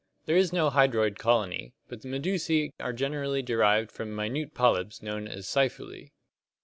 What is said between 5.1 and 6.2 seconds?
as scyphulae.